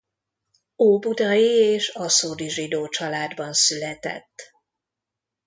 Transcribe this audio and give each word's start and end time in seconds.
Óbudai 0.75 1.43
és 1.47 1.87
aszódi 1.89 2.49
zsidó 2.49 2.87
családban 2.87 3.53
született. 3.53 4.53